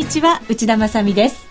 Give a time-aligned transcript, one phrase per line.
[0.00, 1.46] にちは内田まさです。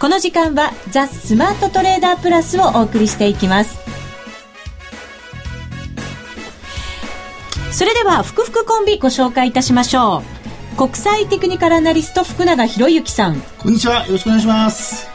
[0.00, 3.78] この時間はザ・スマートトレーダープラスをお送りしていきます。
[7.70, 10.24] それでは福福コンビご紹介いたしましょ
[10.74, 10.76] う。
[10.76, 13.40] 国際テクニカルアナリスト福永博之さん。
[13.60, 15.08] こんにちはよろしくお願いします。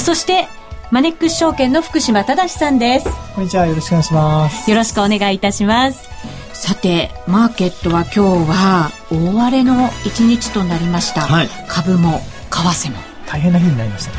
[0.00, 0.48] そして
[0.90, 3.08] マネックス証券の福島正さんです。
[3.34, 4.70] こんにちはよろしくお願いします。
[4.70, 6.08] よろしくお願いいたします
[6.56, 8.20] さてマーケットは今日
[8.50, 12.20] は大荒れの一日となりました、はい、株も
[12.50, 12.96] 為替も。
[13.26, 14.16] 大変な日になりましたね。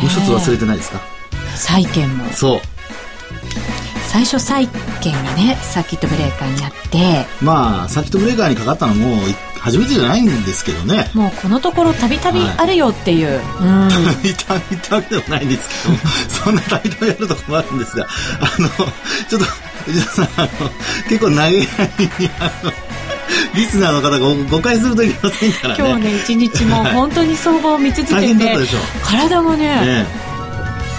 [0.00, 1.00] もう一つ忘れてないですか？
[1.56, 2.28] 債券も。
[2.32, 2.60] そう。
[4.06, 4.68] 最初債
[5.00, 7.26] 券がねサーキットブレーカーになって。
[7.42, 9.16] まあサーキットブレーカーにかかったのも
[9.58, 11.10] 初めてじゃないんですけどね。
[11.14, 13.88] もうこのところたびたびあるよっていう、は
[14.22, 15.96] い、たびたびたびでもないんですけど
[16.44, 18.68] そんなたびたびあるとこもあるんですがあの
[19.28, 19.46] ちょっと
[21.08, 21.84] 結構長い間
[22.18, 22.72] にあの
[23.54, 25.84] リスナーの方が誤解するといけませんからね。
[25.90, 28.56] 今日ね一日も本当に相場を見続けて
[29.02, 30.06] 体がねね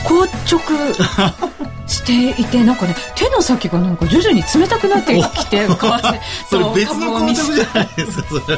[0.06, 0.60] 硬直
[1.88, 5.68] していてなんかね手の先がなんか徐々に冷たくなってきて
[6.50, 8.42] それ別の硬直じゃないですかそれ。
[8.42, 8.58] そう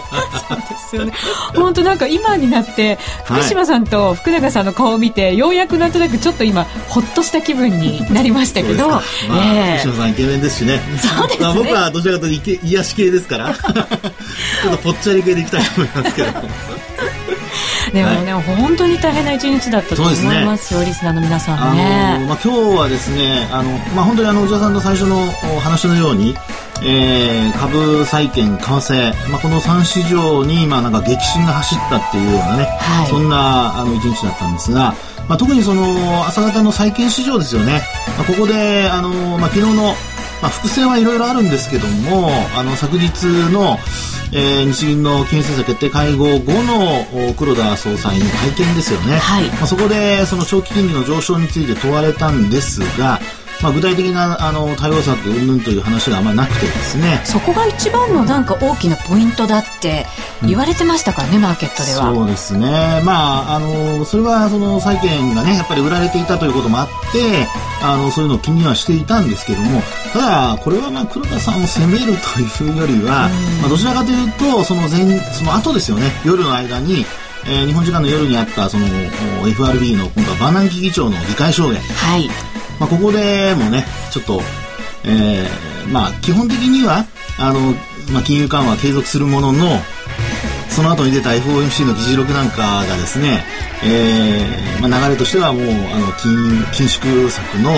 [0.58, 1.14] ですよね。
[1.56, 9.04] 本当なんか今になって福島さんと福永さんの顔を見て、はい、ようやくなんとなくちょっと今ほっとした気分になりましたけど、まあ
[9.56, 10.82] えー、福島さんイケメンですしね。
[11.02, 13.54] そうですね、まあ、僕はどちらかというと癒し系ですから。
[13.58, 16.28] ちょっとぽっちゃり系でいきたいと思いますけど
[17.92, 22.26] でもね、はい、本当に大変な一日だったと思いますよ、ね、リスナーの皆さんね。
[22.28, 25.18] まあ、今日はですね、あの、まあ、本当にあの、内田さんの最初の
[25.56, 26.36] お話のように、
[26.84, 34.94] えー、株、債券、為替、まあ、この3市場に、まあ、なんか激震が走ったっていうようなね、はい、そんな、あの、一日だったんですが、
[35.28, 37.82] まあ、特にその、朝方の債券市場ですよね。
[38.18, 39.94] まあ、ここで、あの、まあ、昨日の、
[40.42, 43.78] まあ、伏線はいろいろあるんですけども、あの、昨日の、
[44.32, 53.20] えー、日銀の金融政策決定会合後の黒田総裁の会見ですよね、はい、まあ、そこでその長期金利の上昇について問われたんですが、
[53.62, 57.22] まあ、具体的なあの対応策云々という話があんまりなくてですね。
[57.26, 60.06] そこが一番のなんか大きなポイントだって
[60.46, 62.14] 言われてましたからね、うん、マーケットでは。
[62.14, 63.02] そうですね。
[63.04, 67.48] まああのそれはその債券がねやっぱり売られていたということもあって
[67.82, 69.82] あのそういうのを気にはしていたんですけども
[70.14, 70.20] た
[70.56, 73.30] だこれはまあ黒田さんを責めるというよりは、
[73.62, 77.06] まあ、どちらかというとその前その後ですよね夜の間に
[77.50, 78.86] えー、日本時間の夜にあったその
[79.48, 82.28] FRB の今度はバーナンキ議長の議会証言、はい、
[82.80, 84.42] まあ、ここでもね、ちょっと、
[85.04, 87.06] えー、まあ、基本的には、
[87.40, 87.74] あの、
[88.12, 89.80] まあ、金融緩和は継続するものの、
[90.70, 93.44] その後に出た FOMC の議事録なんかがですね、
[93.84, 97.72] えーまあ、流れとしてはもうあの緊緊縮策の、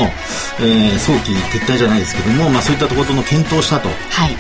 [0.60, 3.92] えー、早期撤退じゃないですけども、まあ、そういったところの検討したとい。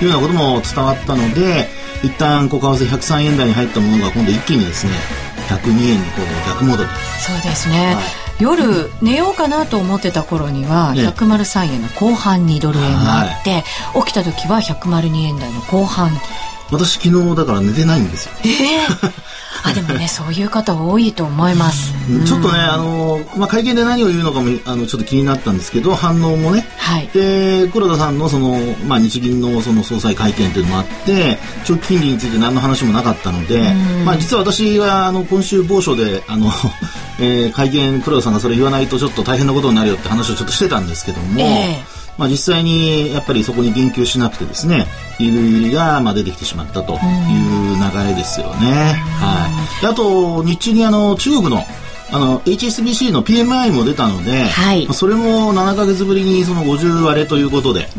[0.01, 4.91] うようなことも伝わったので、はい、一旦こ為替103円台に入ったものが今度一気にですね
[5.47, 6.89] 102円にこう逆戻り。
[7.19, 13.63] そうですね、はい夜寝ようかなと思ってた頃には103円の後半にドル円があって、
[14.05, 16.09] 起きた時は102円台の後半。
[16.71, 18.31] 私昨日だから寝てないんですよ。
[18.45, 19.11] ええー？
[19.63, 33.73] あでもね そういう方多いと思います、うん、ちょっとねあの、まあ、会見で何を言うのかもあのちょっと気になったんですけど反応もね、はい、で黒田さんのその、まあ、日銀のその総裁会見というのもあって長期金利について何の話もなかったので、
[34.05, 36.51] まあ、実は私はあの今週某所であの、
[37.19, 44.87] えー、会見黒田さんがそれ言わないとちょっと大変なことになるよって話をちょっとしてたんですけども、えーまあ、実際にやっぱりそこに言及しなくてですね
[45.19, 49.01] ゆるゆりがまあ出てきてしまったという流れですよね。
[49.19, 49.47] は
[49.81, 51.63] い、あと日中にあの中国の
[52.11, 57.89] あの HSBC の PMI も出たので、はい、それも7か月ぶりにその50割れということでこ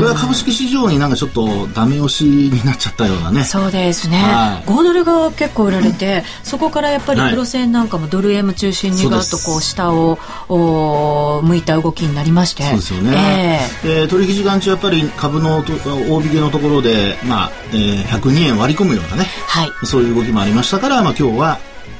[0.00, 3.44] れは株式市場になんかちょっとダメ押しになっちゃったようなね。
[3.44, 10.18] そうですね、はい、5ドルが結構売られて、そこからやっぱり黒線なんかもドル円中心にガッとこう下を
[10.48, 12.64] お向いた動きになりまして。
[12.64, 21.58] そうですよね、えー、取引時間中やっぱり株の大引けのところで、まあえー、102円割り込むようなね、はい、そういう動きもありましたから、まあ、今日は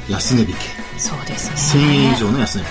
[0.08, 1.84] 安値引けそうですね。
[1.84, 2.64] 1000円以上の安値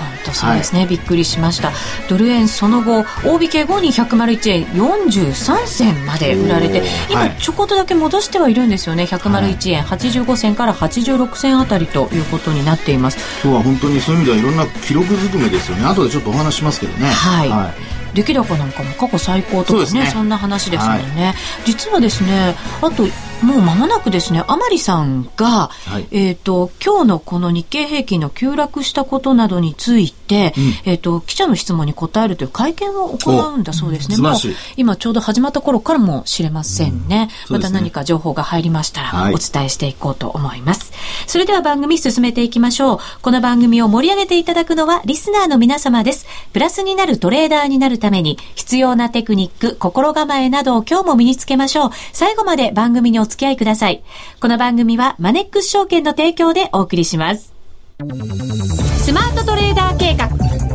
[0.00, 1.72] 本当そうですね、はい、びっくりしました。
[2.08, 9.04] ドル円その後大引け後に101円43銭まで売られて今ちょこっとだけ戻してはいるんですよね。
[9.04, 13.18] 101円85銭から86銭あたりということになっています。
[13.42, 15.84] 今日は本当にそういう意味ではいろんな記録ずくめですよね。
[15.84, 17.10] 後でちょっとお話しますけどね。
[17.10, 18.00] はい、はい。
[18.14, 21.34] 出来高なんかも過去最高とかね、ね、そんな話ですもんね、はい、
[21.64, 23.06] 実はですねあと
[23.42, 34.18] もう間もなくですね、甘利さんが、はい、えっ、ー、と、今日のこの日経平均の急落したことなどについて、うん、えっ、ー、と、記者の質問に答えるという会見を行うんだそうですね。
[34.18, 34.32] もう
[34.76, 37.30] 今ちょうど始まった頃からもしれませんね。
[37.48, 40.92] うん、また何か情報が入りましたら、お伝えしていこうと思います。
[40.92, 42.98] はい、それでは番組進めていきましょう。
[43.22, 46.26] この番組を盛り上げていただくのはリスナーの皆様です。
[46.52, 51.90] プラスになるトレーダーになるために必要なテクニック、心構えなどを今日も身につけましょう。
[52.12, 54.02] 最後まで番組にお付き合いください。
[54.40, 57.54] この番組はマネックス証券の提供でお送りします。
[57.98, 60.26] スマートトレーダー計画、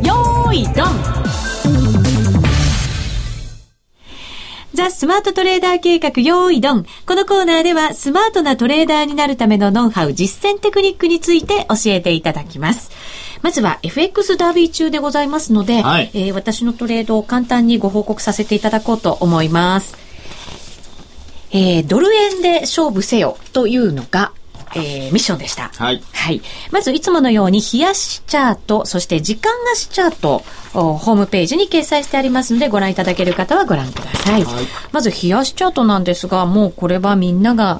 [0.01, 1.15] よーいドン
[4.75, 6.85] ザ・スマートトレーダー計画用意ドン。
[7.05, 12.91] このコーナーではスマートなトレーダーになるためのノウハウ、実践テクニックについて教えていただきます。
[13.41, 20.04] まずは FX ダービー中でございますので、はい、えー、私のトレードを簡単にご報告させていただこうと思います。
[21.55, 24.33] えー、ドル円で勝負せよというのが、
[24.75, 25.69] えー、ミッションでした。
[25.69, 26.03] はい。
[26.11, 26.41] はい。
[26.71, 30.43] まず、いつものように、冷やしチャート、そして時間足チャート、
[30.73, 34.43] ホームページに掲載してありますので、ご覧いただける方はご覧ください。
[34.43, 37.79] はい、まず、冷やしチャートなんですが、もうこれはみんなが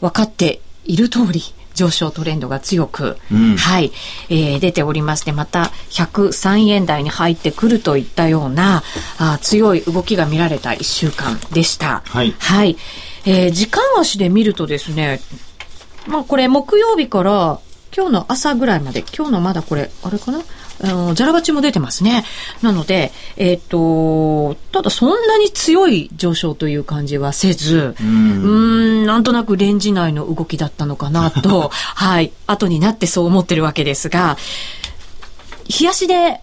[0.00, 1.42] 分かっている通り、
[1.74, 3.92] 上昇トレンドが強く、うん、はい、
[4.28, 8.82] えー、出ておりまして、また103円台に入ってくるといったような、
[9.18, 12.02] あ強い動きが見られた1週間でした。
[12.06, 12.34] はい。
[12.38, 12.76] はい。
[13.24, 15.20] えー、時間足で見るとですね、
[16.06, 17.60] まあこれ木曜日から
[17.94, 20.40] 今日の朝ぐらいまで、今日のまだこれ、あれかな
[20.82, 22.24] あの、ザラバチも出てますね。
[22.62, 28.48] なので、えっ、ー、と、ただそんなに強い上昇という感じはせず、うん、う
[29.02, 34.38] んなんとなくレンジ内の動きだったのかなと、 はい、後になってそう思ってるわけですが、
[35.68, 36.40] 冷やしで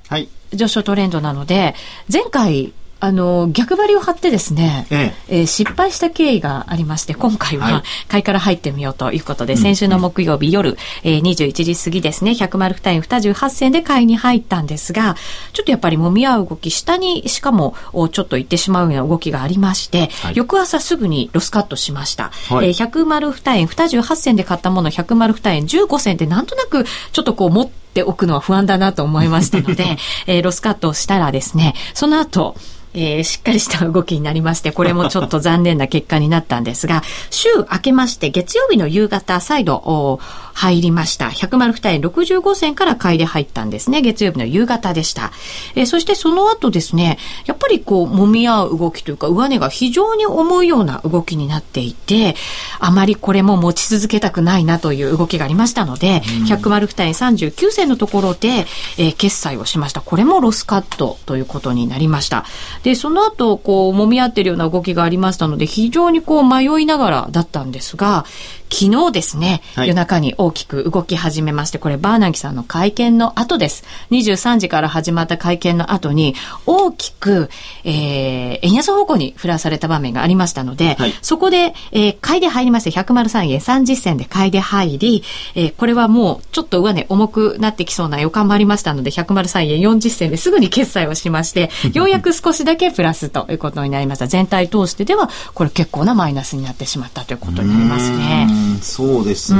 [0.53, 1.75] 上昇トレンドなので、
[2.11, 5.39] 前回あの、逆張りを張ってですね、ええ。
[5.39, 15.15] えー、失敗した経緯がありまして、今回は買いから入ってみようということで、はい、先週の木曜日夜、えー、21時過ぎですね、100丸二円28銭で買いに入ったんですが、
[15.53, 17.75] ちょっとやっぱり揉み合う動き、下にしかも
[18.11, 22.31] ちょっと行ってしまうような動きがありまして、はい、翌朝すぐにロスカットしました。
[22.49, 29.97] はい、えー、100丸二円28銭で買ったもの、100丸二円15銭でなんとなくちょっとこう持っておくのは不安だなと思いましたので、
[30.27, 32.55] えー、ロスカットをしたらですね、その後、
[32.93, 40.19] えー、しっかりした動きになりまして、これもちょっと残念な結果になったんですが、週明けまして月曜日の夕方再度
[40.53, 41.27] 入りました。
[41.27, 44.01] 100丸2円65銭から買いで入ったんですね。
[44.01, 45.31] 月曜日の夕方でした。
[45.75, 52.35] えー、そしてその後ですね、やっぱりこう揉み合う動きというか上値が非常に重いような動きになっていて、
[52.79, 58.65] あまりこれも持ち続けたくないなという動きがありましたので、100丸2円39銭のところで、
[58.97, 60.01] えー、決済をしました。
[60.01, 62.45] これもロスカットということになりました。
[62.83, 68.25] で、その後、こう、揉み合ってるような動きがありましたので、非常にこう、迷いながらだったんですが、
[68.69, 73.83] 昨日ですね、はい、夜中に大きく動き始めまして、これバーナギさんの会見の後です。
[74.11, 76.35] 23時から始まった会見の後に、
[76.65, 77.49] 大きく、
[77.83, 85.23] えー、円安方向に振らされた場面がありましたので、はい、そこで、えー、買いで入りまして、103円30銭で買いで入り、
[85.55, 94.27] えー、これはもうちょっと上値重くなってきそうな予感もありましたので、103円40銭ですぐに決済をしまして、ようやく少しだけプラスということになりました。
[94.27, 98.58] 全体通してでは、これ結構なマイナスになってしまったということになりますね。
[98.81, 99.59] そうですね。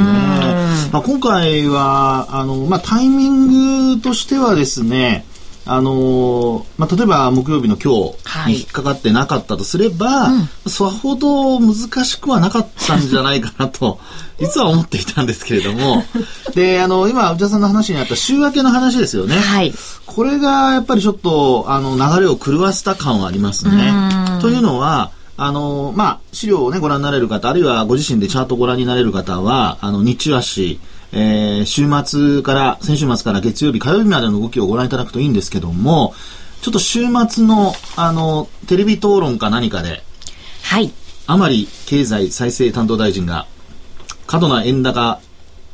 [0.92, 5.26] まあ、今回は、あの、まあ、タイミングとしてはですね、
[5.72, 8.16] あのまあ、例えば木曜日の今
[8.46, 11.76] 日に引っかかってなかったとすれば、はいうん、さほど難
[12.06, 14.00] しくはなかったんじゃないかなと、
[14.42, 16.04] 実は思っていたんですけれども、
[16.56, 19.36] で、あの、今、内田さんの話にあった週明けの話ですよね。
[19.38, 19.72] はい。
[20.08, 23.94] これがやっぱりちょっと、あの、流れを狂わせた感はありますね。
[24.42, 30.80] というのは、あの、まあ、資料をね、ご覧になれる方、あるいはご自身でチャートをご覧になれる方は、あの、日中足、
[31.14, 36.14] えー、週末から、先週末から月曜日、火曜日までの動きをご覧いただくといいんですけども、
[36.62, 40.04] ちょっと週末の、あの、テレビ討論か何かで、
[40.64, 40.92] はい。
[41.26, 43.48] 甘利経済再生担当大臣が、
[44.28, 45.22] 過度な円高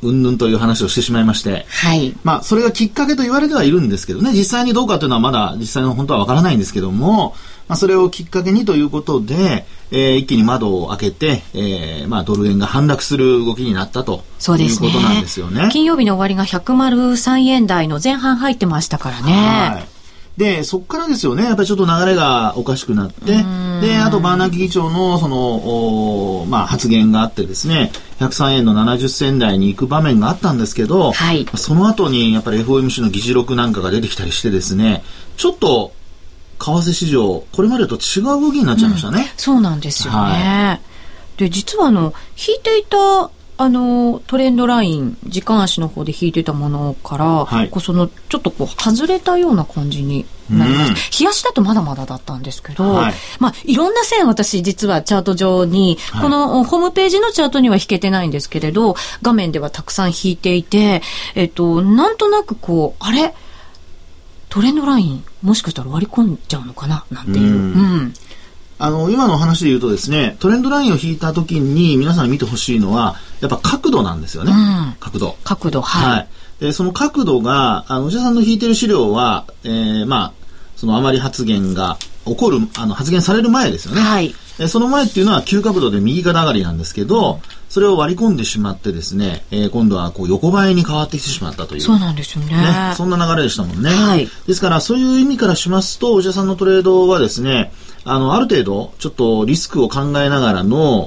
[0.06, 2.16] うんぬんという話をしてしまいまして、はい。
[2.24, 7.36] まあ、それがきっかけと言われてはいるんですけどね、実際にどうかというのはまだ実際の本当はわからないんですけども、
[7.68, 15.70] まあ、それをきっかけにということで、えー、一気に窓を開けて、えー、まあ、ドル円が反落する動きになったとそうですねいうことなんですよね。
[15.72, 19.32] 金曜日の終わりが103円台の前半入ってましたからね。
[19.34, 19.95] はい
[20.38, 23.38] で、そこからですよね、やっぱりちょっと流れがおかしくなって、
[23.82, 35.04] で、あとバーナーキ議長のその、まあ、発言があってですね、103円の70銭台に行く場面があったんですけど、はい、その後にやっぱり FOMC の議事録なんかが出てきたりしてですね、
[35.38, 35.94] ちょっと
[36.60, 39.20] 為替市場、これまでと違う動きになっちゃいましたね。
[39.20, 40.20] うん、そうなんですよね。
[40.20, 40.80] は
[41.38, 41.40] い。
[41.40, 61.02] で、実はあの、引いていたあのトレンドライン時間足の方で引いてたものから、はい、こうそのちょっとこう外れたような感じになります、うん、冷やしだとまだまだだったんですけど、はい、まあいろんな線私実はチャート上に、はい、このホームページのチャートには引けてないんですけれど画面ではたくさん引いていて
[61.36, 63.34] えっとなんとなくこうあれ？
[64.50, 67.06] トレンドラインもしかしたら割り込んじゃうのかな？
[67.10, 67.58] なんていう、うん、う
[68.04, 68.14] ん
[68.78, 74.52] あの、今の話で言うとですね、トレンドラインを引いた時に皆さん見てほしいのは、やっぱ角度なんですよね。
[74.52, 75.38] うん、角度。
[75.44, 76.12] 角度、はい。
[76.12, 76.28] はい。
[76.60, 80.34] で、その角度が、あの、内田さんの引いてる資料は、えー、まあ、
[80.76, 84.02] その余り発言が起こる、あの、発言される前ですよね。
[84.02, 84.36] はい。
[84.58, 91.82] えその前っていうのは急角度で右肩上がりなんですけど、それを割り込んでしまってですね、えー、今度はこう横ばいに変わってきてしまったという。
[91.82, 92.56] そうなんですよね。
[92.56, 93.90] ねそんな流れでしたもんね。
[93.90, 94.30] はい。
[94.48, 97.74] ですから、そういう意味からしますと、内田さんのトレードはですね、
[98.08, 101.06] あの、ある程度、ちょっとリスクを考えながらの、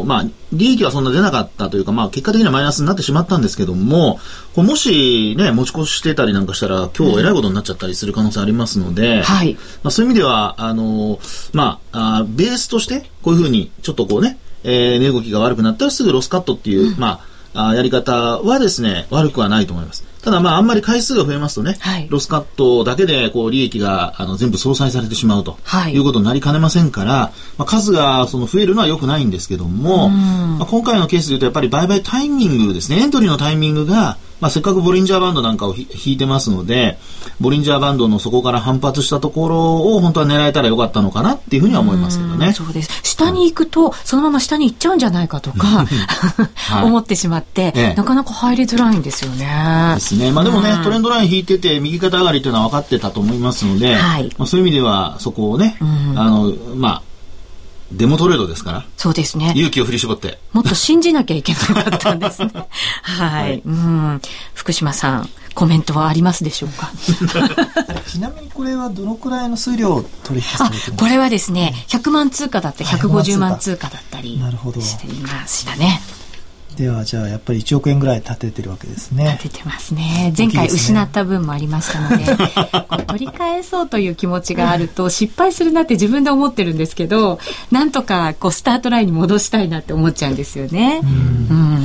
[0.00, 4.18] おまあ、利益はそんな出なかったというか、まあ、結果的にはマイナスになってしまったんですけども、
[4.54, 9.52] こもしね、持ち越してたりなんかしたら、今日えらいことになっちゃったりする可能性ありますので、うん、はい。
[9.82, 11.18] まあ、そういう意味では、あの、
[11.52, 17.20] まあ、あベースとして、こういうふうに、ちょっとこうね、えー、値動きが悪くなったらすぐロスカットっていう、うん、ま
[17.52, 20.09] あ、あやり方はですね、悪くはないと思います。
[20.22, 36.98] ただまああんまり回数が増えますとね、はい、ロスカットだけでこう利益があの全部相殺されてしまうと、はい、いうことになりかねませんから、まあ、数がその増えるのは良くないんですけども、まあ、今回のケースで言うとやっぱり売買タイミングですね、エントリーのタイミングがまあ、せっかくボリンジャーバンドなんかを引いてますので、
[37.40, 42.52] ボリンジャーバンドの底から反発したところを本当は狙えたらよかったのかなっていうふうには思いますけどね。
[42.54, 42.90] そうです。
[43.02, 45.86] 下に行くと、そのまま下に行っちゃうんじゃないかとか、
[46.56, 49.96] はい、 思ってしまって、ええ、なかなか入りづらいんですよね。
[50.10, 50.32] ですね。
[50.32, 55.84] まあでもね、トレンドライン引いてて、右肩上がりっていうのは分かってたと思いますので、はい、まあ、そういう意味では、そこをね、あ
[56.30, 57.02] の、まあ、
[57.92, 58.84] デモトレードですから。
[58.96, 59.52] そうですね。
[59.56, 60.38] 勇気を振り絞って。
[60.52, 62.50] もっと信じなきゃいけなかったんですね。
[63.02, 64.20] はい、うん。
[64.54, 66.92] 福島さん、コメントはありますでしょうか？
[68.06, 74.40] ちなみにこれはどのくらいの数量取引されてこれはですね、100万通貨だったり、150万通貨だったり
[74.80, 76.00] していましたね。
[76.80, 79.32] ではじゃあやっぱり1億円ぐらい立ててるわけですね。
[79.42, 80.32] 立ててますね。
[80.36, 87.38] 前回失った分もありましたので、ね、取り返そうという気持ちがあると失敗するなって自分で思ってるんですけど
[87.70, 91.02] なんとかこうスタートラインに戻したいなって思っちゃうんですよね。
[91.02, 91.84] うん、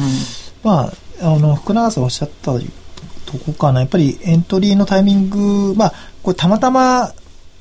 [0.64, 3.82] まああの福永さんおっしゃったとこかな。
[3.82, 7.12] やっぱりエントリーのタイミングまあこれたまたま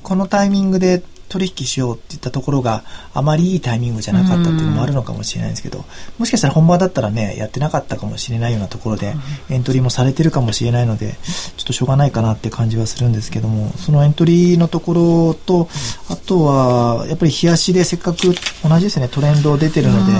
[0.03, 5.85] このタイミングで取引しようっていったところがあまりいいタイミングじゃなかったっていうのもあるのかもしれないんですけど、
[6.17, 9.15] もしかしたら本番だったらね、やってなかったかもしれないようなところで、
[9.49, 11.17] エントリーもされてるかもしれないので、
[11.57, 15.67] ちょっとしょうがないかなって感じはするんですけども、そのエントリーのところと、
[16.09, 18.17] あとは、やっぱり冷やしでせっかく
[18.63, 20.13] 同じですね、トレンド出てるので、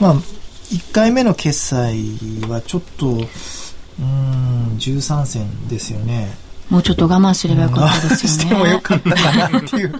[0.00, 0.14] まあ、
[0.70, 1.98] 1回目の決済
[2.48, 6.49] はちょっと、うん、13銭ですよね。
[6.70, 8.38] もうちょっと我慢すればよかったですよね。
[8.44, 9.92] してもよかったかなっていう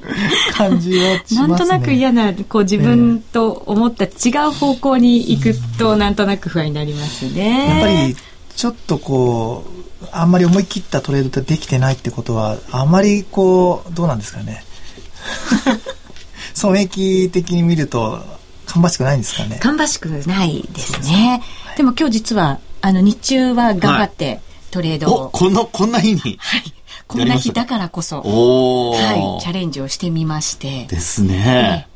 [0.57, 1.49] 感じはしますね。
[1.49, 4.09] なんとなく嫌な、こう自分と思った違
[4.49, 7.69] う方向に行くと、なんとなく不安になりますね。
[7.69, 8.17] やっぱり、
[8.55, 14.65] ちょっとこう、あんまり思い切ったトレードってできてないってことは、あまりこう、どうなんですかね。
[16.55, 18.23] 損益的に見ると、
[18.67, 19.59] 芳しくないんですかね。
[19.61, 21.43] 芳しくないですね。
[21.77, 25.31] でも今日実は、あの、日中は頑張って、はいトレードを。
[25.31, 26.39] この、こんな日に。
[26.39, 26.75] はい。
[27.07, 30.87] こんな日だからこそ、はい、チャレンジをしてみまして。
[30.87, 31.89] ですね。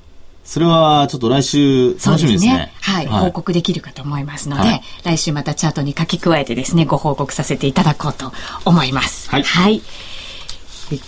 [0.44, 2.50] それはちょっと来週楽しみですね。
[2.50, 8.32] すねはい、はい、報告できるかと思いますので、はい、来週またチャートに書き加えてですね、ご報告させていただこうと
[8.64, 9.30] 思います。
[9.30, 9.42] はい。
[9.42, 9.82] はい、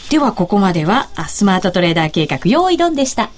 [0.08, 3.30] では、ここまでは、スマートトレーダー計画、用意ドンでした。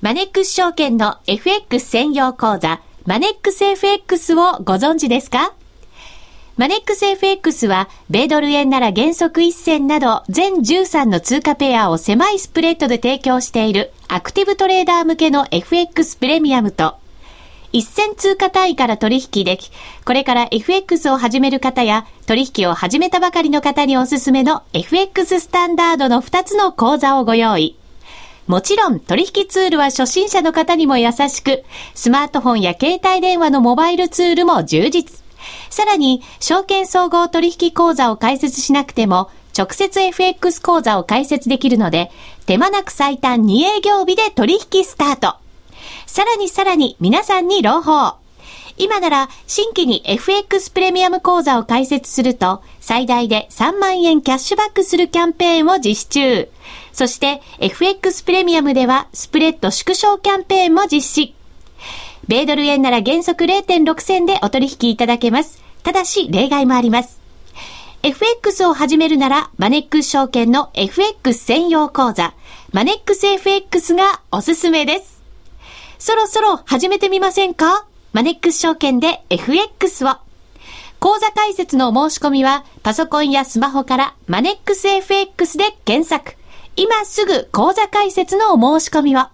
[0.00, 5.52] マネックス証券の FX 専用講座、マネックス FX をご存知ですか？
[6.60, 16.96] マネックス FX は、米ドル円なら原則1銭など、全13の通貨ペアを狭いスプレッドで提供している、アクティブトレーダー向けの FX プレミアムと、
[17.72, 19.70] 一銭通貨単位から取引でき、
[20.04, 27.78] これから FX を始める方や、取引を始めたばかりの方におすすめの FX スタンダードの2つの講座をご用意。
[28.46, 31.64] もちろん取引ツールは初心者の方にも優しく、
[31.94, 35.29] スマートフォンや携帯電話のモバイルツールも充実。
[35.68, 42.10] さらに、証券総合取引口座を開設しなくても、直接 FX 口座を開設できるので、
[42.46, 45.36] 手間なく最短2営業日で取引スタート。
[46.06, 48.20] さらにさらに皆さんに朗報。
[48.76, 56.48] 今なら新規に FX プレミアム口座を開設すると最大で3万円キャッシュバックするキャンペーンを実施中。
[56.92, 61.39] そして FX プレミアムではスプレッド縮小キャンペーンも実施。
[62.30, 65.60] 米ドル円なら原則0.6銭でお取引いただけます。
[65.82, 67.18] ただし例外もあります。
[68.04, 72.32] FX を始めるなら、マネックス証券の FX 専用講座、
[72.70, 75.20] マネックス FX がおすすめです。
[75.98, 77.84] そろそろ始めてみませんか？
[78.12, 80.10] マネックス証券で FX を。
[81.00, 86.38] 講座解説の申し込みは、パソコンやスマホからマネックス FX で検索。
[86.76, 89.24] 今すぐ講座解説のお申し込みを。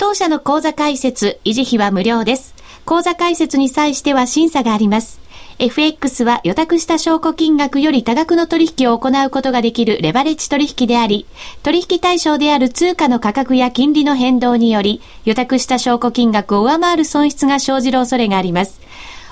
[0.00, 2.54] 当社の講座解説、維持費は無料です。
[2.86, 5.20] 講座解説に際しては審査があります。
[5.58, 11.26] FX は予託した証拠金額より多額の取引を行うことができるレバレッジ取引であり、
[11.62, 18.80] 取引対象である通貨の価格や金利の変動により、予託した証拠金額を上回る損失が生じる恐れがあります。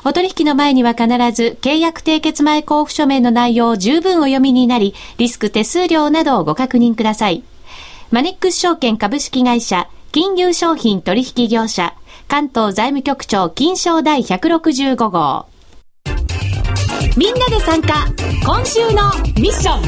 [0.05, 7.43] お取引の前には必ず契約締結前交付書面の内容を十分お読みになり、リスク手数料などをご確認ください。
[8.11, 11.95] マネックス証券株式会社、金融商品取引業者、
[12.29, 15.47] 関東財務局長金賞第165号。
[17.17, 18.07] みんなで参加
[18.45, 19.83] 今週のミッション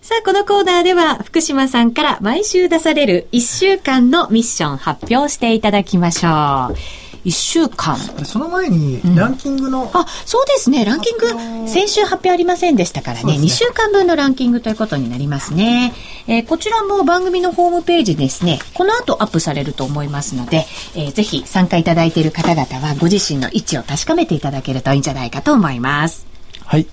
[0.00, 7.09] さあ、このコーナーでは福島さんから毎週出される1週間のミッション発表していただきましょう。
[7.24, 7.96] 1週間。
[8.24, 10.84] その前に、ランキングの、うん、あ、そうですね。
[10.84, 13.38] ランキング、先週発表ありませんでしたからね。
[13.38, 15.92] ね2週間分のランキングということになりますね。
[16.26, 26.26] えー、こちらも番組のホームページですね、この後アップされると思いますので、えー、ぜひ参加いただいている方々はご自身の位置を確かめていただけるといいんじゃないかと思います。
[26.64, 26.86] はい。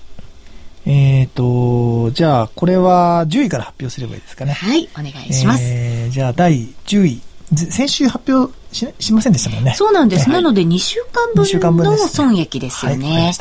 [0.86, 4.52] えっ、ー、と、じゃあ、これは10位から発表すればいいですかね。
[4.52, 5.62] はい、お願いします。
[5.64, 7.20] えー、じゃあ、第10位。
[7.54, 9.74] 先週発表ししませんでしたもんね。
[9.74, 10.28] そうなんです。
[10.28, 11.32] はい、なので2週間
[11.76, 13.32] 分の損益ですよね。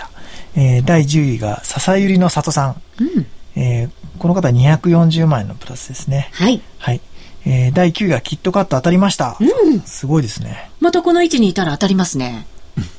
[0.55, 2.81] はい、えー、第10位が笹百合の里さん。
[2.99, 6.29] うん、えー、この方は240万円のプラスですね。
[6.33, 6.61] はい。
[6.77, 7.01] はい。
[7.45, 9.37] えー、第9位がキットカット当たりました。
[9.39, 9.79] うん。
[9.81, 10.69] すごいですね。
[10.79, 12.45] またこの位置にいたら当たりますね。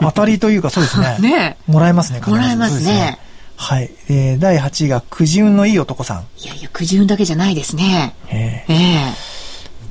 [0.01, 1.19] 当たりというかそうですね。
[1.21, 2.93] ねもらえますね、もらえますね。
[2.93, 3.19] ね
[3.57, 3.91] はい。
[4.09, 6.27] えー、第8位がくじ運のいい男さん。
[6.39, 8.15] いやいや、くじ運だけじゃないですね。
[8.29, 9.15] えー、えー、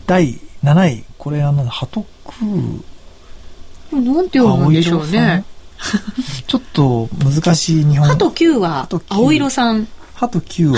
[0.07, 1.85] 第7位、これあの、ハ
[2.39, 4.05] トクー。
[4.13, 5.43] なんて読むんでしょうね。
[6.47, 8.07] ちょっと難しい日本。
[8.07, 9.87] ハト9は、青色さん。
[10.13, 10.77] ハト9は、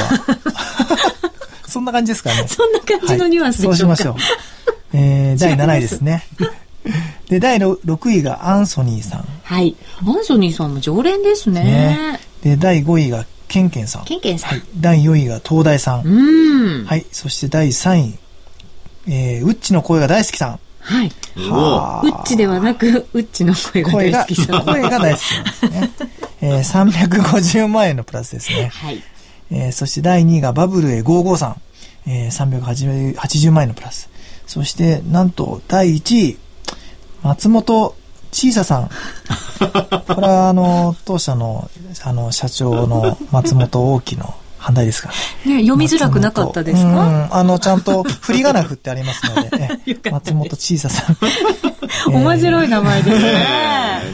[1.68, 2.46] そんな感じですかね。
[2.48, 4.16] そんな感じのニュアンスでしょうか、はい、そうしましょう。
[4.94, 6.24] えー、第7位ですね。
[7.30, 9.26] で、第 6, 6位がアンソニーさん。
[9.44, 9.76] はい。
[10.06, 11.64] アンソニーさんも常連ですね。
[11.64, 14.06] ねで、第5位がケンケンさん。
[14.06, 14.50] ケンケンさん。
[14.52, 16.04] はい、第4位が東大さん。
[16.04, 16.86] うん。
[16.86, 17.06] はい。
[17.12, 18.18] そして第3位、
[19.08, 20.60] えー、ウッチの声が大好きさん。
[20.82, 21.12] はい。
[21.36, 24.66] はウッチではなく、ウッチの声が大好きさん。
[24.66, 25.92] 声が大好きなんですね。
[26.42, 28.72] えー、350万円のプラスですね。
[28.74, 29.04] はい。
[29.52, 31.62] えー、そして第2位がバブルへ55さん。
[32.08, 34.10] えー、380万円のプラス。
[34.48, 36.38] そして、なんと、第1位、
[37.22, 37.96] 松本
[38.32, 38.90] 小ささん。
[40.08, 41.70] これは、あの、当社の、
[42.04, 44.34] あの、社長の松本大きの
[44.70, 45.10] 反対ですか
[45.46, 45.62] ね。
[45.62, 46.90] 読みづらくなかったですか？
[46.90, 51.18] うん、あの、ちゃんと振り仮名振ってありますので、 ね、松本小ささん。
[52.14, 53.34] 面白い名前ですね。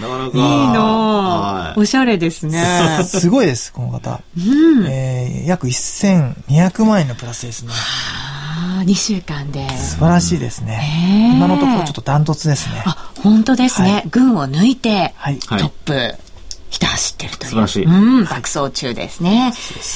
[0.02, 0.32] なかなか。
[0.34, 2.64] いいの、おしゃれですね。
[3.04, 4.22] すごいです、この方。
[4.38, 7.72] うん、えー、約1200万円のプラスですね。
[7.74, 9.68] ああ、2週間で。
[9.78, 11.34] 素晴らしいですね。
[11.36, 12.82] 今のところちょっとダントツですね。
[12.86, 13.92] あ、本当ですね。
[13.92, 16.16] はい、群を抜いて、はい、トップ。
[16.76, 17.50] ひた走ってるという。
[17.52, 17.86] 素晴らしい。
[17.86, 17.90] う
[18.22, 19.54] ん、爆走中ですね。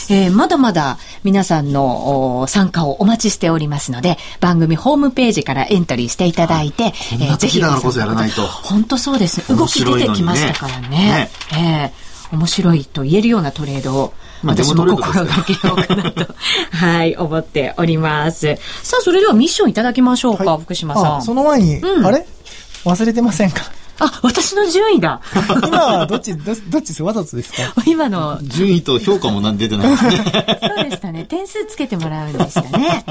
[0.10, 7.60] えー、まだまだ皆さんの参加をお待ちしておりますので、番組ホームページからエントリーしていただいて、えー、ぜひ。
[7.60, 8.48] だからこそやらないと。
[8.48, 9.58] 本当そうですね。
[9.58, 10.90] 動き出てきましたからね。
[10.90, 14.14] ねえー、面白いと言えるようなトレードを
[14.46, 16.34] 私も心がけようかなと、
[16.72, 18.58] はい、思っております。
[18.84, 21.22] さあ、それではミッションいただきましょうか、はい、福島さん。
[21.24, 22.26] その前に、うん、あれ？
[22.86, 23.64] 忘れてませんか？
[24.00, 25.22] あ、私の順位だ。
[25.68, 27.74] 今はどっち、どどっちですわざとですか？
[27.86, 28.40] 今の。
[28.44, 30.18] 順位と評価もなん出てないですね。
[30.76, 31.26] そうでしたね。
[31.26, 33.04] 点数つけてもらうんでしたね。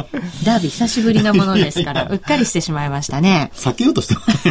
[0.45, 3.51] ダービー久しぶりなものですから、 うっかりしてしまいましたね。
[3.55, 4.49] 避けようとしてます。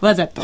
[0.00, 0.42] わざと。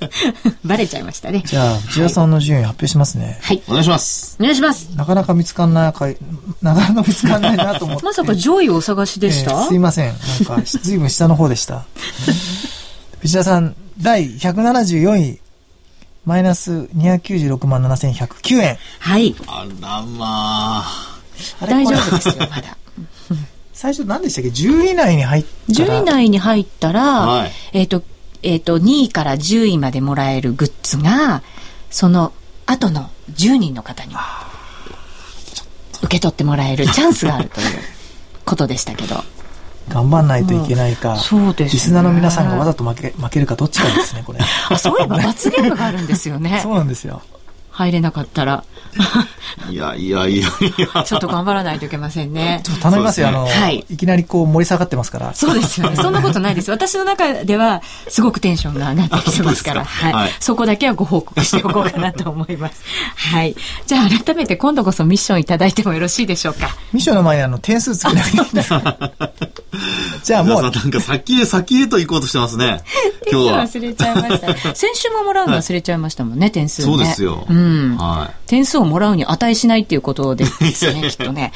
[0.64, 1.44] バレちゃいましたね。
[1.46, 3.38] じゃあ、内田さんの順位発表しますね。
[3.42, 3.62] はい。
[3.68, 4.36] お願いします。
[4.40, 4.88] お願いします。
[4.96, 6.16] なかなか見つかんないかい、
[6.60, 8.04] なかなか見つかんないなと思って。
[8.04, 10.06] まさか上位をお探しでした、えー、すいません。
[10.08, 11.84] なんか、ずいぶん下の方でした。
[13.22, 15.40] 内田さん、第174位、
[16.24, 18.78] マイナス296万7109円。
[18.98, 19.34] はい。
[19.46, 21.20] あらまあ。
[21.66, 22.76] 大丈夫ですよ、まだ。
[23.72, 25.88] 最初何でしたっけ ?10 位以内に入ったら。
[25.88, 28.02] 10位以内に入ったら、はい、えっ、ー、と、
[28.42, 31.42] えっ、ー、と、2位から10位までもらえるグッズが、
[31.90, 32.32] その
[32.66, 34.20] あとの10人の方にも
[36.02, 37.66] 受け取ってもらえるチャンスがあるという
[38.44, 39.22] ことでしたけど。
[39.88, 44.38] 頑張んないといけないか、そうです、ね、リスナーの皆さんがわざと負け負けるかどっちかですね、これ。
[44.68, 46.60] あそういえば罰ゲームがあるんですよね。
[46.62, 47.22] そうなんですよ。
[47.84, 48.64] 入れなかったら。
[49.70, 51.04] いやいやいやいや。
[51.04, 52.60] ちょっと頑張らないといけませんね。
[52.64, 53.28] ちょっと頼みますよ。
[53.28, 55.34] あの、はい、いきなりこう盛り下がってますから。
[55.34, 55.96] そうですよね。
[55.96, 56.70] そんなことないです。
[56.70, 59.84] 私の中では、すごくテンションが上がってきてますから。
[59.84, 60.30] はい、はい。
[60.40, 62.82] そこだけはご報告しておこうかなと思います。
[63.16, 63.54] はい。
[63.86, 66.76] じゃあ改めて今度こそミッションいただいてもよろしいでしょうか。
[66.92, 68.66] ミッションの前にあの、点数つけなきゃいけない。
[70.24, 70.62] じゃあもう。
[70.62, 72.82] なんか先へ先へと行こうとしてますね。
[73.30, 73.62] 今日は。
[73.62, 74.74] 忘れちゃいました。
[74.74, 76.86] 先週ももらうの忘れちゃいましたもんね、点数ね。
[76.86, 77.46] そうですよ。
[77.48, 77.69] うん。
[77.98, 78.48] はい。
[78.48, 81.52] 点数をもらうに値しないっていうことですよね、きっとね。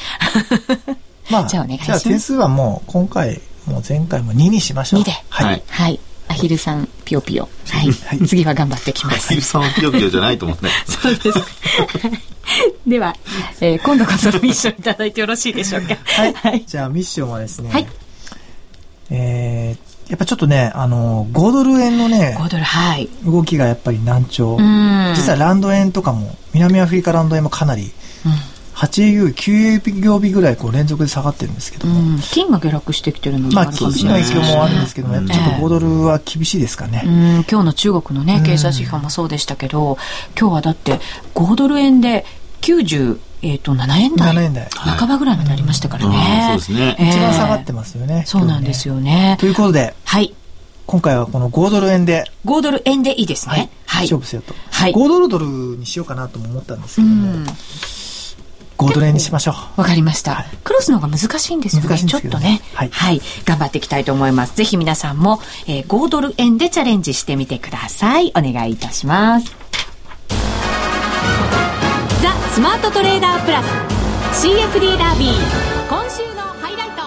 [1.29, 2.03] まあ、じゃあお願いします。
[2.03, 5.01] じゃあ点数はもう今回、もう前回も2にしましょう。
[5.01, 5.11] 2で。
[5.29, 5.63] はい。
[5.67, 5.99] はい。
[6.27, 7.47] アヒルさん、ぴよぴよ。
[7.69, 7.91] はい。
[7.91, 9.27] はい、次は頑張ってきます。
[9.27, 10.67] アヒルさんはぴよぴよじゃないと思って。
[10.85, 11.39] そうです。
[12.87, 13.15] では、
[13.61, 15.97] えー、今度こそミッションいただいてよろしいでしょうか。
[16.03, 16.33] はい。
[16.33, 17.87] はい、じゃあミッションはですね、はい。
[19.11, 23.09] えー、やっぱちょっとね、あの、5ドル円のね、5ドル、はい。
[23.25, 24.57] 動きがやっぱり難聴。
[25.15, 27.91] 実はランド円とかも、南アフリカランド円もかなり、
[28.25, 28.31] うん、
[28.75, 32.19] 8営業日、9営業日ぐらいこう連続で下がってるんですけども。
[32.19, 37.01] 金が下落してきてるのもあるかもしれない、まあ、金の影響もあるんですけども、やっぱちょっと5ドルは厳しいですかね。
[37.03, 37.11] うん、
[37.49, 39.97] 今日の中国のね、経済指標もそうでしたけど、
[40.39, 40.99] 今日はだって
[41.33, 42.25] 5ドル円で
[42.65, 44.33] 90、えっ、ー、と、7円台。
[44.33, 44.67] 7円台。
[44.71, 46.47] 半ばぐらいまでありましたからね。
[46.49, 46.95] そうですね。
[46.99, 48.23] 一番下がってますよね。
[48.25, 49.37] そうなんですよね。
[49.39, 49.93] ということで。
[50.03, 50.33] はい。
[50.87, 52.23] 今回はこの5ドル円で。
[52.45, 53.69] 5ドル円でいいですね。
[53.85, 54.05] はい。
[54.05, 54.55] 勝負せよと。
[54.71, 54.93] はい。
[54.93, 55.45] 5ドルドル
[55.77, 57.45] にしようかなとも思ったんですけども。
[58.77, 59.81] 5ドル円にしましょう。
[59.81, 61.97] わかりました、はい、クロスの方が難しいんですよね。
[61.97, 63.21] ちょっとね、はい、はい。
[63.45, 64.55] 頑張っていきたいと思います。
[64.55, 68.33] ぜひ皆さんも、えー、5ドル円でチャレンジしてみてください。
[68.35, 69.64] お願いいたします。
[72.55, 73.61] ザ・スマートトレーダープラ
[74.31, 75.31] ス CFD ダービー
[75.89, 77.01] 今週のハイライト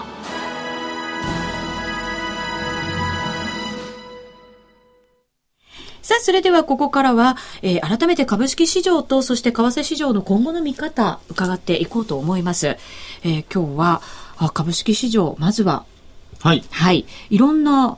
[6.03, 12.67] さあ、それではここからは、えー、改めて株式市場と、そして為替市場の今後の見方、伺っていこうと思います。
[12.67, 14.03] えー、今日は、
[14.37, 15.87] あ株式市場、まずは、
[16.43, 16.63] はい。
[16.71, 17.07] はい。
[17.31, 17.97] いろんな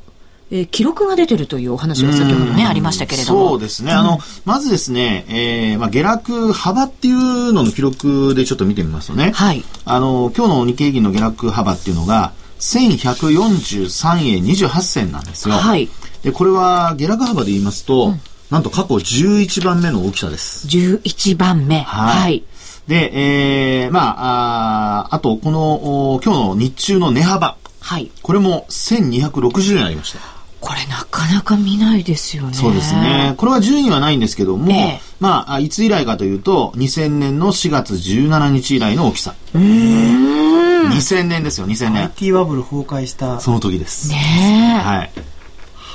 [0.52, 3.50] えー、記録が出てるというお話が先ほどね、ありましたけれども。
[3.50, 3.92] そうですね。
[3.92, 9.30] あの、まずですね、えー、まあ、下落幅っていうのの記録でちょっと見てみますとね。
[9.32, 9.64] はい。
[9.84, 15.54] あの、今日の日経平均の下落幅っていうのが、1143円28銭なんですよ。
[15.54, 15.88] はい。
[16.22, 20.66] で、これは下落幅で言いますと、うん、なんと過去11番目の大きさです。
[20.66, 21.80] 11番目。
[21.80, 22.20] はい。
[22.22, 22.44] はい
[22.88, 27.56] で、えー、まあ、ああと、この、今日の日中の値幅。
[27.78, 28.10] はい。
[28.20, 30.39] これも1260円ありました。
[30.60, 32.54] これなかなか見ないですよね。
[32.54, 33.34] そうですね。
[33.38, 39.34] これは順位はないんですけども、えまあ、いつ以来かというと、2000年の4月17日以来の大きさ。
[39.54, 40.88] うん。
[40.88, 42.02] 2000年ですよ、2000年。
[42.04, 44.10] IT バブル崩壊したその時です。
[44.10, 45.10] ねはい。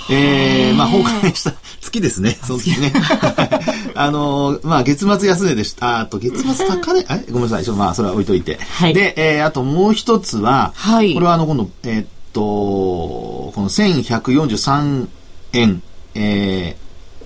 [0.10, 2.94] えー、まあ、崩壊した月ですね、その時ね。
[3.96, 6.00] あのー、まあ、月末安値でした。
[6.00, 8.60] あと、月末高値、えごめんなさい、ちょっとまあ、それは置いといて。
[8.62, 8.94] はい。
[8.94, 11.14] で、えー、あともう一つは、はい。
[11.14, 15.08] これはあの、今度、えー、っと、この1143
[15.54, 15.82] 円、
[16.16, 16.76] え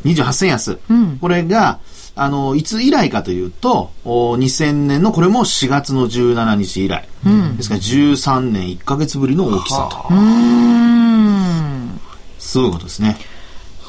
[0.03, 0.79] ー、28銭安。
[0.87, 1.17] うん。
[1.19, 1.79] これが、
[2.15, 7.09] あの、いつ以来かというと、お2000年のこれも4月の17日以来。
[7.25, 7.57] うん。
[7.57, 10.13] ですから13年1か月ぶりの大きさと。
[10.13, 11.99] うん。
[12.37, 13.17] そういうことですね。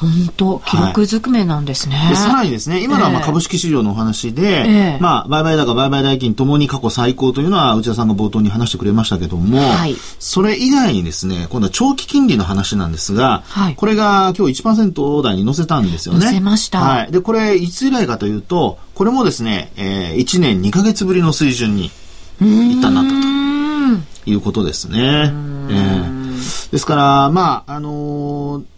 [0.01, 16.25] 本当記録ずくめなんですね、はい、でさらにですね、今のはまあ株式市場のお話で、えー、まあ、売買高、売買代金ともに過去最高というのは、内田さんが冒頭に話してくれましたけども、はい、それ以外にですね、今度は長期金利の話なんですが、はい、これが今日1%台に乗せたんですよね。
[16.25, 16.79] 乗せました。
[16.79, 17.11] はい。
[17.11, 21.91] で、これ、いつ以来かというと、これもですね、えー、1年2か月ぶりの水準に、
[22.39, 24.97] 一旦なったということですね。
[24.99, 28.70] えー、ですから、まあ、あのー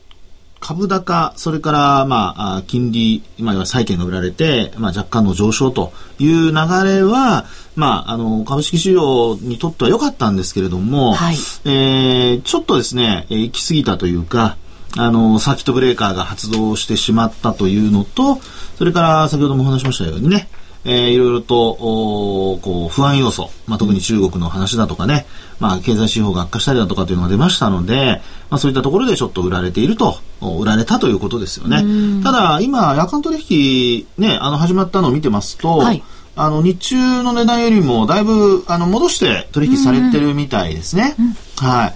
[0.63, 6.53] 株高、それから、まあ、金利、まあ、債券が売られて、まあ、若干の上昇という流
[6.85, 7.45] れは、
[7.75, 14.55] まあ、あの、株式市場にとっては良かったんですけれども、はい、えー、ちょっとですね、行き過ぎたというか、
[14.95, 18.39] あの、サーキットブレーカーが発動してしまったというのと、
[18.77, 20.47] それから先ほどもお話しましたようにね、
[20.85, 25.25] えー、いろいろと、おこう、不安要素、まあ、特に中国の話だとかね、
[25.59, 32.23] まあ、経済指標が悪化したりだとかというのが出ましたので、まあ、そういったところでちょっと売られていると、売られたということですよね。
[32.23, 36.03] ただ、今、夜間取引、ね、あの、始まったのを見てますと、はい、
[36.35, 41.15] あの、日中の値段よりも、だいぶ、あの、戻して取引されてるみたいですね。
[41.57, 41.93] はい。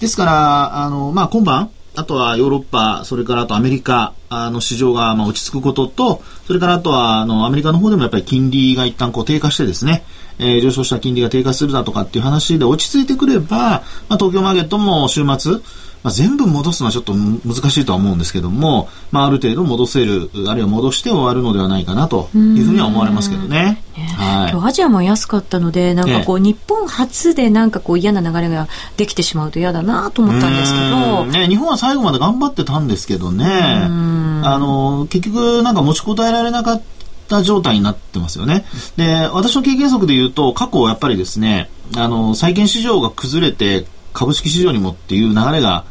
[0.00, 10.04] ですから、あの、まあ、今晩、あとはヨーロッパ、それからあとアメリカあの市場がまあ落ち着くことと、それからあとはあのアメリカの方でもやっぱり金利が一旦こう低下してですね、
[10.38, 15.60] えー、上昇した金利が低下するだとかっていう話で落ち着いてくれば、まあ、東京マーケットも週末、
[16.02, 23.82] まあ、全部戻すのはちょっと難しいとは思うんですけども、まあ、ある程度戻せる、あるいは戻して終わるのではないかなというふうには思われますけどね。
[24.16, 31.24] はい、今日アジアも安かったので、なんかこう、日本初でなんかこう嫌な流れができてしまうと嫌だなと思ったんですけど。
[31.26, 38.64] ね、日本は最後まで頑張ってたんですけどね、あの、結局なんか持ちこたえられなかったった状態になってますよね。
[38.96, 43.86] で、私の経験則で言うと、過去やっぱりですね、あの、債券市場が崩れて、
[44.18, 45.84] 株式市場にもっていう流れが、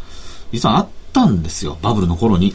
[0.51, 2.53] 実はあったんですよ、バブルの頃に。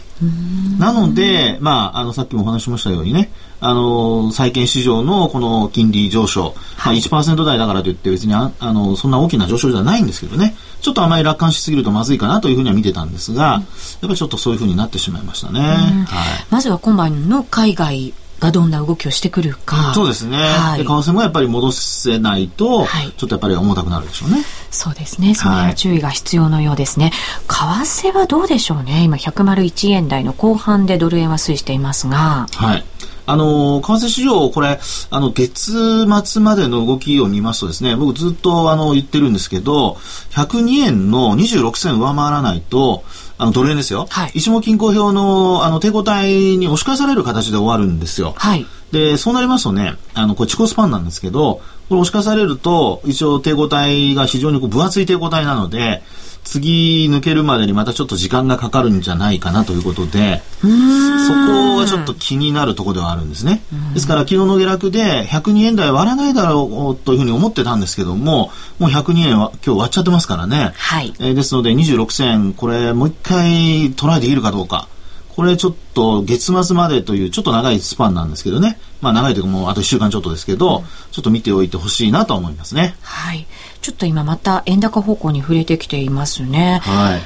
[0.78, 10.20] なので、まあ、あの、さっきもお話しましたようにね、あの、債券市場のこの金利上昇、はい、まあ、1%台だからといって別にあ、あの、そんな大きな上昇じゃないんです。
[10.20, 13.62] けどね、ちょっとあまり楽観しすぎるとまずいかなというふうには見てたんですが、やっ
[14.02, 15.61] ぱりちょっとそういうふうになってしまいましたね。
[15.61, 16.06] はい、
[16.50, 19.94] まずは今晩の海外がどんな動きをしてくるか。
[19.94, 20.37] そうですね。
[20.37, 24.38] はい、為替もやっぱり戻せないと、はい、ちょっとやっぱり重たくなるでしょうね。
[24.70, 25.35] そうですね。
[25.35, 27.12] それは注意が必要のようですね。
[27.46, 29.05] はい、為替はどうでしょうね。
[29.05, 32.48] 今、101円台の後半でドル円は推移していますが。
[32.52, 32.85] はい。
[33.24, 39.96] あの、為替市場、これ、あの、月末までの動きを見ますとですね、僕ずっとあの、言ってるんですけど、
[40.33, 43.05] 102円の26銭上回らないと、
[43.38, 48.34] あのドル円ですよ、はい、一目均衡表のあの抵抗体に押し返される形で終わるんですよ。
[48.36, 56.02] はい、で、そうなりますとね、あの、これ、チコスパンなんですけど、これ押し返されると、一応抵抗体が非常にこう分厚い抵抗体なので、
[56.44, 63.62] 次抜けるまでにまたちょっと時間がかかるんじゃないかなということで、そこはちょっと気になるところではあるんですね。
[63.94, 70.72] ですから昨日の下落で102円台割らないだろうというふうに思ってたんですけども、もう102円は今日割っちゃってますからね。
[70.76, 71.14] はい。
[71.20, 74.88] えー、ですので26銭、これもう一回トライできるかどうか。
[75.34, 78.78] これちょっと月末までというちょっと長いスパンなんですけどね。
[79.00, 82.94] まあ長いというかもうあと1週間ちょっとですけど、うん、ちょっと見ておいてほしいなと思いますね。
[83.02, 83.46] はい。
[83.80, 86.80] ちょっと今また円高方向に触れてきていますね。
[86.82, 87.22] はい。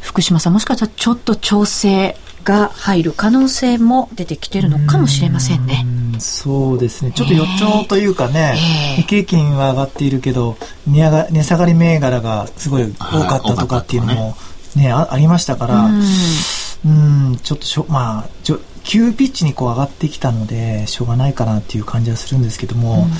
[0.00, 5.84] 福島さん、もしかしたらちょっと調整が入る可能性も出てきてるのかもしれませんね。
[6.16, 7.10] うそうですね。
[7.12, 8.54] ちょっと予兆というかね、
[8.96, 14.36] 日経金は上がっているけど、値上が値下がり銘柄がすごい多かったとかっていうのも
[14.76, 15.90] ね、ねあありましたから、
[16.86, 23.10] うん、ちょっとしょ、まあ、ちょ急ピッチにこう上がってきたので、しょうがないかなっていう感じはするんですけども、うん、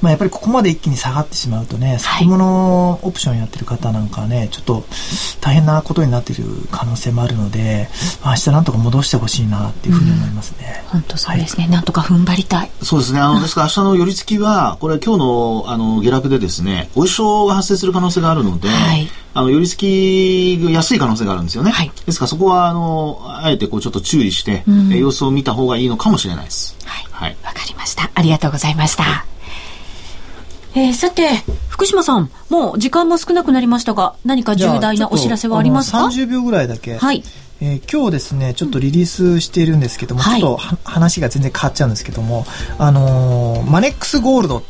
[0.00, 4.84] まあやっぱりここまで一気に下がってしまうとね、先物オプションやってる方なんかはね、ちょっと
[5.40, 7.88] 大変なことになっている可能性もあるので、
[8.22, 10.84] まあ、明日なんとか戻してほしいなっていうふうに思いますね。
[10.84, 12.70] うん、本当そうですね、はい、なんとか踏ん張りたい。
[12.82, 21.70] そうですね、あの、ですから明日の寄り付きは、これ今日のあの下落でですね、お衣装が発生する可能性があるので、はいあの、寄り付きが安い可能性があるんですよね。
[21.70, 26.74] はい、ですからそこは、あの、あえてこうちょっと注意して、うん、様子を見た方がいいのかもしれないです。
[26.86, 27.06] はい。
[27.10, 27.36] はい。
[27.44, 28.10] わかりました。
[28.14, 29.02] ありがとうございました。
[29.02, 29.26] は
[30.74, 31.28] い、えー、さて、
[31.68, 36.96] 福島さん、もう時間も少なくなりましたが、何か重大なお知らせはありますか ?30 秒ぐらいだけ。
[36.96, 37.22] はい。
[37.60, 42.46] えー、今日ですね、ちょっとリリースしているんですけども、うん、ちょっと話が全然変わっちゃうんですけども、
[42.78, 44.62] あのー、マネックスゴールド、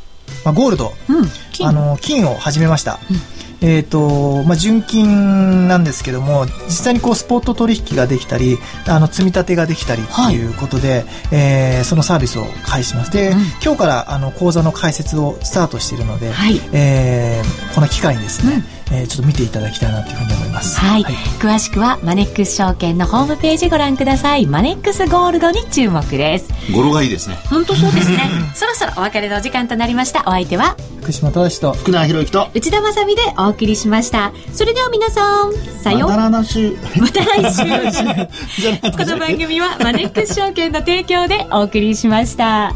[0.44, 2.98] まあ、ゴールド、うん、あのー、金を始めました。
[3.08, 10.46] うんえーとまあ、純金なんですけども実際にこうスポット取引ができたりあの積み立てができたりとい。
[10.46, 24.46] うことで、はい、えー、そのサービスを開始しますで、うん、今日からあの講座の開設をスタートしているので、はい、えー、この機会にですね、うんえー、ちょっと見ていただきたいなというふうに思います、はい、はい、詳しくはマネックス証券のホームページご覧ください。
[24.46, 26.52] マネックスゴールドに注目です。
[26.72, 27.36] 語呂がいいですね。
[27.48, 28.18] 本当そうですね。
[28.54, 30.22] そろそろお別れの時間となりました。
[30.26, 30.76] お相手は？
[31.02, 34.32] 福島正と福永博之と内田まさでお送りしました。
[34.52, 36.10] それでは皆さんさよう。
[36.10, 36.76] また来週。
[36.98, 38.90] また来週。
[38.90, 42.74] この番組はマネックス証券の提供でお送りしました